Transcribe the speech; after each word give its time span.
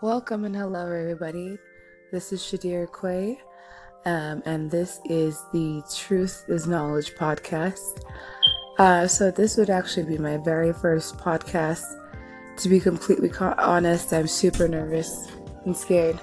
Welcome 0.00 0.44
and 0.44 0.54
hello, 0.54 0.90
everybody. 0.90 1.56
This 2.10 2.32
is 2.32 2.42
Shadir 2.42 2.88
Quay, 2.92 3.40
um, 4.04 4.42
and 4.44 4.70
this 4.70 5.00
is 5.06 5.40
the 5.52 5.82
Truth 5.96 6.44
is 6.48 6.66
Knowledge 6.66 7.14
podcast. 7.14 8.02
Uh, 8.78 9.06
so, 9.06 9.30
this 9.30 9.56
would 9.56 9.70
actually 9.70 10.02
be 10.04 10.18
my 10.18 10.36
very 10.36 10.72
first 10.72 11.16
podcast. 11.16 11.84
To 12.56 12.68
be 12.68 12.80
completely 12.80 13.30
honest, 13.38 14.12
I'm 14.12 14.26
super 14.26 14.66
nervous 14.66 15.30
and 15.64 15.76
scared. 15.76 16.18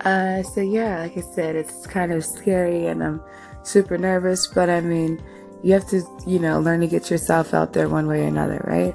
Uh, 0.00 0.44
so, 0.44 0.60
yeah, 0.60 1.00
like 1.00 1.18
I 1.18 1.20
said, 1.20 1.56
it's 1.56 1.86
kind 1.86 2.12
of 2.12 2.24
scary 2.24 2.86
and 2.86 3.02
I'm 3.02 3.20
super 3.64 3.98
nervous, 3.98 4.46
but 4.46 4.70
I 4.70 4.80
mean, 4.80 5.20
you 5.64 5.72
have 5.72 5.88
to, 5.88 6.02
you 6.26 6.38
know, 6.38 6.60
learn 6.60 6.80
to 6.80 6.86
get 6.86 7.10
yourself 7.10 7.52
out 7.52 7.72
there 7.72 7.88
one 7.88 8.06
way 8.06 8.20
or 8.22 8.28
another, 8.28 8.64
right? 8.66 8.94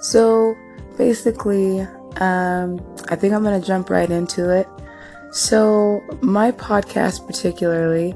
So, 0.00 0.56
basically, 0.96 1.80
um, 2.16 2.80
I 3.08 3.16
think 3.16 3.34
I'm 3.34 3.42
going 3.42 3.60
to 3.60 3.66
jump 3.66 3.90
right 3.90 4.10
into 4.10 4.50
it. 4.50 4.66
So, 5.32 6.02
my 6.20 6.52
podcast, 6.52 7.26
particularly, 7.26 8.14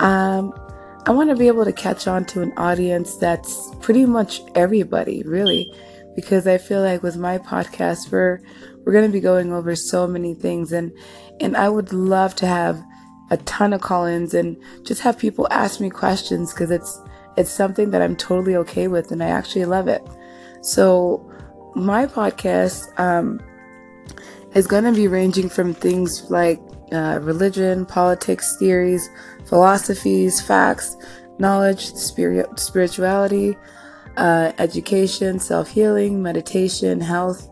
um, 0.00 0.52
I 1.06 1.12
want 1.12 1.30
to 1.30 1.36
be 1.36 1.48
able 1.48 1.64
to 1.64 1.72
catch 1.72 2.06
on 2.06 2.26
to 2.26 2.42
an 2.42 2.52
audience 2.58 3.16
that's 3.16 3.74
pretty 3.80 4.04
much 4.04 4.42
everybody, 4.54 5.22
really, 5.22 5.72
because 6.14 6.46
I 6.46 6.58
feel 6.58 6.82
like 6.82 7.02
with 7.02 7.16
my 7.16 7.38
podcast, 7.38 8.12
we're 8.12 8.40
we're 8.84 8.92
going 8.92 9.06
to 9.06 9.12
be 9.12 9.20
going 9.20 9.52
over 9.52 9.74
so 9.74 10.06
many 10.06 10.34
things, 10.34 10.72
and 10.72 10.92
and 11.40 11.56
I 11.56 11.70
would 11.70 11.92
love 11.92 12.34
to 12.36 12.46
have 12.46 12.82
a 13.30 13.38
ton 13.38 13.72
of 13.72 13.80
call-ins 13.80 14.34
and 14.34 14.56
just 14.82 15.00
have 15.02 15.16
people 15.16 15.46
ask 15.50 15.80
me 15.80 15.88
questions 15.88 16.52
because 16.52 16.70
it's 16.70 17.00
it's 17.36 17.50
something 17.50 17.90
that 17.90 18.02
I'm 18.02 18.16
totally 18.16 18.56
okay 18.56 18.88
with, 18.88 19.10
and 19.10 19.22
I 19.22 19.28
actually 19.28 19.64
love 19.64 19.88
it. 19.88 20.02
So 20.62 21.29
my 21.74 22.06
podcast 22.06 22.98
um, 22.98 23.40
is 24.54 24.66
going 24.66 24.84
to 24.84 24.92
be 24.92 25.08
ranging 25.08 25.48
from 25.48 25.74
things 25.74 26.30
like 26.30 26.60
uh, 26.92 27.18
religion, 27.22 27.86
politics, 27.86 28.56
theories, 28.58 29.08
philosophies, 29.46 30.40
facts, 30.40 30.96
knowledge, 31.38 31.94
spirit, 31.94 32.58
spirituality, 32.58 33.56
uh, 34.16 34.52
education, 34.58 35.38
self 35.38 35.68
healing, 35.68 36.22
meditation, 36.22 37.00
health, 37.00 37.48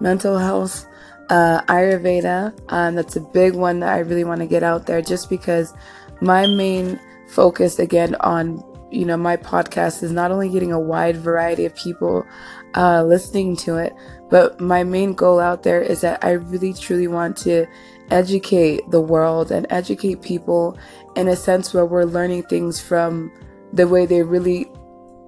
mental 0.00 0.38
health, 0.38 0.86
uh, 1.30 1.62
Ayurveda. 1.62 2.58
Um, 2.68 2.94
that's 2.94 3.16
a 3.16 3.20
big 3.20 3.54
one 3.54 3.80
that 3.80 3.92
I 3.92 3.98
really 4.00 4.24
want 4.24 4.40
to 4.40 4.46
get 4.46 4.62
out 4.62 4.86
there 4.86 5.00
just 5.00 5.30
because 5.30 5.72
my 6.20 6.46
main 6.46 7.00
focus 7.28 7.78
again 7.78 8.14
on 8.16 8.62
you 8.90 9.06
know 9.06 9.16
my 9.16 9.36
podcast 9.36 10.02
is 10.02 10.12
not 10.12 10.30
only 10.30 10.50
getting 10.50 10.70
a 10.70 10.78
wide 10.78 11.16
variety 11.16 11.64
of 11.64 11.74
people 11.74 12.26
uh, 12.74 13.02
listening 13.04 13.56
to 13.56 13.76
it. 13.76 13.94
But 14.30 14.60
my 14.60 14.84
main 14.84 15.12
goal 15.14 15.40
out 15.40 15.62
there 15.62 15.80
is 15.80 16.00
that 16.00 16.24
I 16.24 16.32
really 16.32 16.72
truly 16.72 17.08
want 17.08 17.36
to 17.38 17.66
educate 18.10 18.90
the 18.90 19.00
world 19.00 19.50
and 19.50 19.66
educate 19.70 20.22
people 20.22 20.78
in 21.16 21.28
a 21.28 21.36
sense 21.36 21.74
where 21.74 21.86
we're 21.86 22.04
learning 22.04 22.44
things 22.44 22.80
from 22.80 23.32
the 23.72 23.86
way 23.86 24.06
they 24.06 24.22
really 24.22 24.70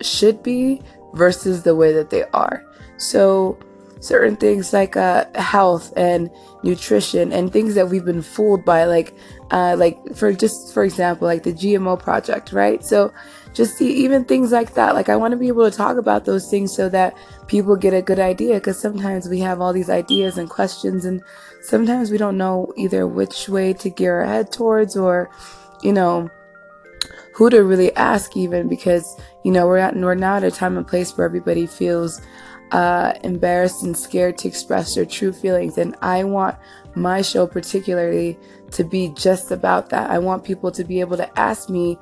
should 0.00 0.42
be 0.42 0.80
versus 1.14 1.62
the 1.62 1.74
way 1.74 1.92
that 1.92 2.10
they 2.10 2.24
are. 2.32 2.64
So, 2.96 3.58
certain 4.00 4.36
things 4.36 4.72
like 4.72 4.96
uh, 4.96 5.24
health 5.34 5.92
and 5.96 6.30
nutrition 6.62 7.32
and 7.32 7.52
things 7.52 7.74
that 7.74 7.88
we've 7.88 8.04
been 8.04 8.22
fooled 8.22 8.64
by, 8.64 8.84
like, 8.84 9.14
uh, 9.50 9.76
like 9.78 10.14
for 10.14 10.32
just 10.32 10.72
for 10.72 10.84
example, 10.84 11.26
like 11.26 11.42
the 11.42 11.52
GMO 11.52 11.98
project, 11.98 12.52
right? 12.52 12.84
So, 12.84 13.12
just 13.54 13.78
see 13.78 13.90
even 14.04 14.24
things 14.24 14.52
like 14.52 14.74
that. 14.74 14.94
Like 14.94 15.08
I 15.08 15.16
want 15.16 15.32
to 15.32 15.38
be 15.38 15.48
able 15.48 15.70
to 15.70 15.76
talk 15.76 15.96
about 15.96 16.24
those 16.24 16.50
things 16.50 16.74
so 16.74 16.88
that 16.90 17.16
people 17.46 17.76
get 17.76 17.94
a 17.94 18.02
good 18.02 18.18
idea 18.18 18.54
because 18.54 18.78
sometimes 18.78 19.28
we 19.28 19.38
have 19.40 19.60
all 19.60 19.72
these 19.72 19.88
ideas 19.88 20.36
and 20.36 20.50
questions 20.50 21.04
and 21.04 21.22
sometimes 21.62 22.10
we 22.10 22.18
don't 22.18 22.36
know 22.36 22.72
either 22.76 23.06
which 23.06 23.48
way 23.48 23.72
to 23.72 23.88
gear 23.88 24.20
our 24.20 24.26
head 24.26 24.52
towards 24.52 24.96
or 24.96 25.30
you 25.82 25.92
know 25.92 26.28
who 27.32 27.48
to 27.48 27.62
really 27.62 27.94
ask 27.96 28.36
even 28.36 28.68
because 28.68 29.16
you 29.44 29.52
know 29.52 29.66
we're 29.66 29.78
at 29.78 29.96
we're 29.96 30.14
now 30.14 30.36
at 30.36 30.44
a 30.44 30.50
time 30.50 30.76
and 30.76 30.86
place 30.86 31.16
where 31.16 31.24
everybody 31.24 31.66
feels 31.66 32.20
uh, 32.74 33.14
embarrassed 33.22 33.84
and 33.84 33.96
scared 33.96 34.36
to 34.36 34.48
express 34.48 34.96
their 34.96 35.06
true 35.06 35.32
feelings 35.32 35.78
and 35.78 35.94
I 36.02 36.24
want 36.24 36.56
my 36.96 37.22
show 37.22 37.46
particularly 37.46 38.36
to 38.72 38.82
be 38.82 39.10
just 39.10 39.52
about 39.52 39.90
that. 39.90 40.10
I 40.10 40.18
want 40.18 40.42
people 40.42 40.72
to 40.72 40.82
be 40.82 40.98
able 40.98 41.16
to 41.18 41.38
ask 41.38 41.70
me 41.70 41.96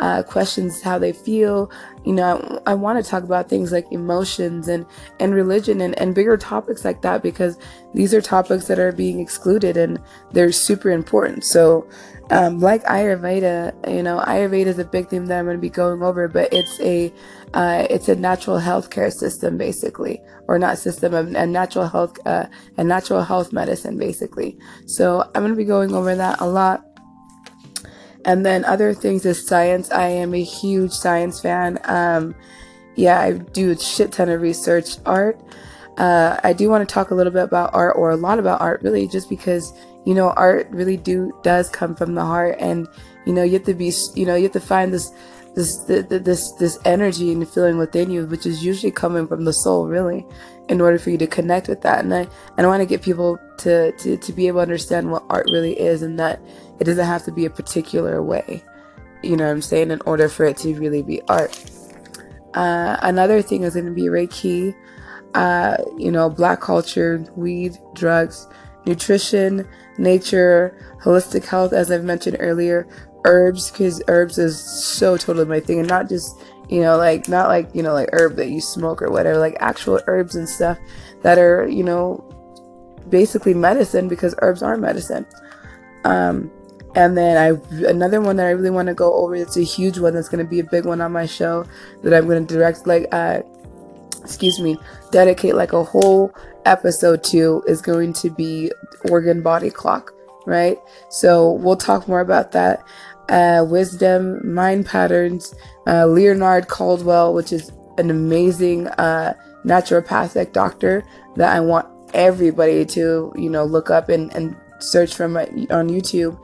uh, 0.00 0.22
questions 0.22 0.82
how 0.82 0.98
they 0.98 1.12
feel. 1.12 1.70
You 2.04 2.14
know, 2.14 2.60
I, 2.66 2.72
I 2.72 2.74
want 2.74 3.02
to 3.02 3.08
talk 3.08 3.22
about 3.22 3.48
things 3.48 3.70
like 3.70 3.86
emotions 3.92 4.66
and, 4.66 4.86
and 5.20 5.34
religion 5.34 5.80
and, 5.80 5.96
and 5.98 6.14
bigger 6.14 6.36
topics 6.36 6.84
like 6.84 7.02
that 7.02 7.22
because 7.22 7.58
these 7.94 8.12
are 8.14 8.22
topics 8.22 8.66
that 8.66 8.78
are 8.78 8.92
being 8.92 9.20
excluded 9.20 9.76
and 9.76 10.00
they're 10.32 10.52
super 10.52 10.90
important. 10.90 11.44
So, 11.44 11.88
um, 12.30 12.60
like 12.60 12.84
Ayurveda, 12.84 13.92
you 13.92 14.02
know, 14.02 14.20
Ayurveda 14.20 14.66
is 14.66 14.78
a 14.78 14.84
big 14.84 15.08
theme 15.08 15.26
that 15.26 15.38
I'm 15.38 15.44
going 15.44 15.56
to 15.56 15.60
be 15.60 15.68
going 15.68 16.00
over, 16.02 16.28
but 16.28 16.52
it's 16.52 16.80
a 16.80 17.12
uh, 17.52 17.88
it's 17.90 18.08
a 18.08 18.14
natural 18.14 18.58
health 18.58 18.90
care 18.90 19.10
system 19.10 19.58
basically, 19.58 20.22
or 20.46 20.56
not 20.56 20.78
system, 20.78 21.12
a 21.12 21.44
natural 21.44 21.88
health 21.88 22.16
uh, 22.26 22.46
a 22.78 22.84
natural 22.84 23.24
health 23.24 23.52
medicine 23.52 23.98
basically. 23.98 24.56
So 24.86 25.22
I'm 25.34 25.42
going 25.42 25.50
to 25.50 25.56
be 25.56 25.64
going 25.64 25.92
over 25.92 26.14
that 26.14 26.40
a 26.40 26.46
lot. 26.46 26.84
And 28.24 28.44
then 28.44 28.64
other 28.64 28.92
things 28.92 29.24
is 29.24 29.46
science. 29.46 29.90
I 29.90 30.08
am 30.08 30.34
a 30.34 30.42
huge 30.42 30.92
science 30.92 31.40
fan. 31.40 31.78
Um, 31.84 32.34
yeah, 32.96 33.20
I 33.20 33.32
do 33.32 33.70
a 33.70 33.78
shit 33.78 34.12
ton 34.12 34.28
of 34.28 34.40
research. 34.42 34.96
Art. 35.06 35.40
Uh, 35.96 36.38
I 36.44 36.52
do 36.52 36.68
want 36.68 36.86
to 36.86 36.92
talk 36.92 37.10
a 37.10 37.14
little 37.14 37.32
bit 37.32 37.44
about 37.44 37.74
art, 37.74 37.96
or 37.96 38.10
a 38.10 38.16
lot 38.16 38.38
about 38.38 38.60
art, 38.60 38.82
really, 38.82 39.06
just 39.08 39.28
because 39.28 39.72
you 40.06 40.14
know 40.14 40.30
art 40.30 40.68
really 40.70 40.96
do 40.96 41.32
does 41.42 41.68
come 41.68 41.94
from 41.94 42.14
the 42.14 42.24
heart, 42.24 42.56
and 42.58 42.88
you 43.26 43.32
know 43.32 43.42
you 43.42 43.54
have 43.54 43.64
to 43.64 43.74
be, 43.74 43.92
you 44.14 44.26
know, 44.26 44.34
you 44.34 44.44
have 44.44 44.52
to 44.52 44.60
find 44.60 44.92
this 44.92 45.12
this 45.54 45.76
this 45.86 46.52
this 46.52 46.78
energy 46.84 47.32
and 47.32 47.48
feeling 47.48 47.78
within 47.78 48.10
you, 48.10 48.26
which 48.26 48.46
is 48.46 48.64
usually 48.64 48.92
coming 48.92 49.26
from 49.26 49.44
the 49.44 49.52
soul, 49.52 49.88
really, 49.88 50.26
in 50.68 50.80
order 50.80 50.98
for 50.98 51.10
you 51.10 51.18
to 51.18 51.26
connect 51.26 51.68
with 51.68 51.82
that. 51.82 52.04
And 52.04 52.14
I 52.14 52.26
and 52.56 52.66
I 52.66 52.66
want 52.66 52.80
to 52.80 52.86
get 52.86 53.02
people 53.02 53.38
to, 53.58 53.92
to 53.92 54.16
to 54.16 54.32
be 54.32 54.46
able 54.46 54.58
to 54.58 54.62
understand 54.62 55.10
what 55.10 55.24
art 55.28 55.46
really 55.52 55.78
is, 55.78 56.02
and 56.02 56.18
that 56.18 56.40
it 56.80 56.84
doesn't 56.84 57.06
have 57.06 57.24
to 57.24 57.32
be 57.32 57.44
a 57.44 57.50
particular 57.50 58.22
way. 58.22 58.62
You 59.22 59.36
know 59.36 59.44
what 59.44 59.52
I'm 59.52 59.62
saying? 59.62 59.90
In 59.90 60.00
order 60.06 60.28
for 60.28 60.44
it 60.46 60.56
to 60.58 60.74
really 60.74 61.02
be 61.02 61.20
art. 61.28 61.62
Uh, 62.54 62.96
another 63.02 63.42
thing 63.42 63.62
is 63.62 63.74
going 63.74 63.86
to 63.86 63.92
be 63.92 64.04
Reiki. 64.04 64.74
Uh, 65.34 65.76
you 65.96 66.10
know, 66.10 66.28
black 66.28 66.60
culture, 66.60 67.24
weed, 67.36 67.78
drugs, 67.94 68.48
nutrition, 68.86 69.68
nature, 69.98 70.76
holistic 71.02 71.44
health, 71.44 71.72
as 71.72 71.90
I've 71.90 72.02
mentioned 72.02 72.38
earlier, 72.40 72.88
herbs 73.24 73.70
because 73.70 74.02
herbs 74.08 74.38
is 74.38 74.58
so 74.58 75.16
totally 75.16 75.44
my 75.46 75.60
thing 75.60 75.78
and 75.78 75.88
not 75.88 76.08
just 76.08 76.42
you 76.68 76.80
know 76.80 76.96
like 76.96 77.28
not 77.28 77.48
like 77.48 77.68
you 77.74 77.82
know 77.82 77.92
like 77.92 78.08
herb 78.12 78.36
that 78.36 78.48
you 78.48 78.60
smoke 78.60 79.02
or 79.02 79.10
whatever 79.10 79.38
like 79.38 79.56
actual 79.60 80.00
herbs 80.06 80.36
and 80.36 80.48
stuff 80.48 80.78
that 81.22 81.38
are 81.38 81.68
you 81.68 81.84
know 81.84 82.24
basically 83.08 83.52
medicine 83.52 84.08
because 84.08 84.34
herbs 84.38 84.62
are 84.62 84.76
medicine 84.76 85.26
um 86.04 86.50
and 86.94 87.16
then 87.16 87.36
I 87.36 87.86
another 87.88 88.20
one 88.20 88.36
that 88.36 88.46
I 88.46 88.50
really 88.50 88.70
want 88.70 88.88
to 88.88 88.94
go 88.94 89.14
over. 89.14 89.34
It's 89.34 89.56
a 89.56 89.62
huge 89.62 89.98
one 89.98 90.14
that's 90.14 90.28
going 90.28 90.44
to 90.44 90.48
be 90.48 90.60
a 90.60 90.64
big 90.64 90.84
one 90.84 91.00
on 91.00 91.12
my 91.12 91.26
show 91.26 91.64
that 92.02 92.14
I'm 92.14 92.26
going 92.26 92.46
to 92.46 92.54
direct 92.54 92.86
like 92.86 93.06
uh 93.12 93.42
excuse 94.22 94.60
me, 94.60 94.76
dedicate 95.10 95.54
like 95.54 95.72
a 95.72 95.82
whole 95.82 96.34
episode 96.64 97.24
to 97.24 97.62
is 97.66 97.80
going 97.80 98.12
to 98.12 98.30
be 98.30 98.70
organ 99.10 99.42
body 99.42 99.70
clock, 99.70 100.12
right? 100.46 100.78
So 101.08 101.52
we'll 101.52 101.76
talk 101.76 102.06
more 102.06 102.20
about 102.20 102.52
that 102.52 102.84
uh, 103.28 103.64
wisdom, 103.66 104.54
mind 104.54 104.86
patterns, 104.86 105.54
uh, 105.86 106.06
Leonard 106.06 106.68
Coldwell, 106.68 107.32
which 107.32 107.52
is 107.52 107.72
an 107.98 108.10
amazing 108.10 108.88
uh, 108.88 109.34
naturopathic 109.64 110.52
doctor 110.52 111.04
that 111.36 111.54
I 111.54 111.60
want 111.60 111.86
everybody 112.12 112.84
to, 112.86 113.32
you 113.36 113.50
know, 113.50 113.64
look 113.64 113.90
up 113.90 114.08
and, 114.08 114.34
and 114.34 114.56
search 114.80 115.14
from 115.14 115.36
on 115.36 115.88
YouTube. 115.88 116.38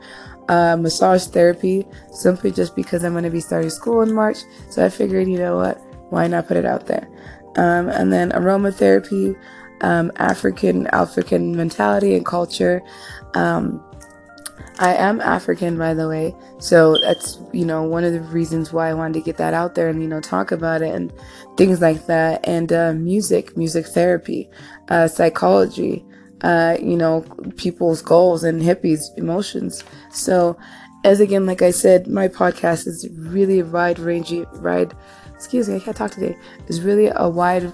Uh, 0.49 0.77
massage 0.77 1.25
therapy, 1.25 1.85
simply 2.11 2.51
just 2.51 2.73
because 2.73 3.03
I'm 3.03 3.11
going 3.11 3.25
to 3.25 3.29
be 3.29 3.41
starting 3.41 3.69
school 3.69 4.01
in 4.01 4.13
March. 4.13 4.37
So 4.69 4.85
I 4.85 4.89
figured, 4.89 5.27
you 5.27 5.37
know 5.37 5.57
what, 5.57 5.77
why 6.09 6.27
not 6.27 6.47
put 6.47 6.55
it 6.55 6.65
out 6.65 6.87
there? 6.87 7.05
Um, 7.57 7.89
and 7.89 8.13
then 8.13 8.31
aromatherapy, 8.31 9.35
um, 9.81 10.11
African 10.17 10.87
African 10.87 11.55
mentality 11.55 12.15
and 12.15 12.25
culture. 12.25 12.81
Um, 13.33 13.83
I 14.79 14.93
am 14.93 15.21
African, 15.21 15.77
by 15.77 15.95
the 15.95 16.07
way, 16.07 16.35
so 16.59 16.97
that's 17.01 17.39
you 17.51 17.65
know 17.65 17.83
one 17.83 18.03
of 18.03 18.13
the 18.13 18.21
reasons 18.21 18.71
why 18.71 18.89
I 18.89 18.93
wanted 18.93 19.15
to 19.15 19.21
get 19.21 19.37
that 19.37 19.53
out 19.53 19.73
there 19.73 19.89
and 19.89 20.01
you 20.01 20.07
know 20.07 20.21
talk 20.21 20.51
about 20.51 20.81
it 20.83 20.93
and 20.93 21.11
things 21.57 21.81
like 21.81 22.05
that. 22.05 22.47
And 22.47 22.71
uh, 22.71 22.93
music, 22.93 23.57
music 23.57 23.87
therapy, 23.87 24.49
uh, 24.89 25.07
psychology, 25.07 26.05
uh, 26.41 26.77
you 26.79 26.95
know 26.95 27.21
people's 27.57 28.01
goals 28.01 28.43
and 28.43 28.61
hippies 28.61 29.05
emotions. 29.17 29.83
So, 30.11 30.57
as 31.03 31.19
again, 31.19 31.45
like 31.45 31.61
I 31.61 31.71
said, 31.71 32.07
my 32.07 32.27
podcast 32.27 32.87
is 32.87 33.07
really 33.17 33.63
wide 33.63 33.99
ranging, 33.99 34.45
wide. 34.61 34.93
Excuse 35.33 35.69
me, 35.69 35.75
I 35.75 35.79
can't 35.79 35.95
talk 35.95 36.11
today. 36.11 36.35
Is 36.67 36.81
really 36.81 37.11
a 37.15 37.29
wide 37.29 37.71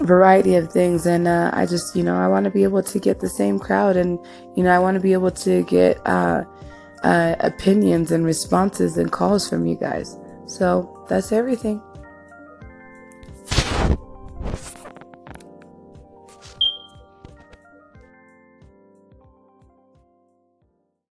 variety 0.00 0.56
of 0.56 0.70
things 0.70 1.06
and 1.06 1.26
uh, 1.26 1.50
i 1.54 1.64
just 1.64 1.96
you 1.96 2.02
know 2.02 2.16
i 2.16 2.28
want 2.28 2.44
to 2.44 2.50
be 2.50 2.62
able 2.62 2.82
to 2.82 2.98
get 2.98 3.20
the 3.20 3.28
same 3.28 3.58
crowd 3.58 3.96
and 3.96 4.18
you 4.54 4.62
know 4.62 4.70
i 4.70 4.78
want 4.78 4.94
to 4.94 5.00
be 5.00 5.12
able 5.14 5.30
to 5.30 5.62
get 5.64 5.98
uh, 6.06 6.44
uh, 7.02 7.34
opinions 7.40 8.10
and 8.10 8.24
responses 8.24 8.98
and 8.98 9.10
calls 9.10 9.48
from 9.48 9.64
you 9.66 9.74
guys 9.74 10.18
so 10.46 11.04
that's 11.08 11.32
everything 11.32 11.80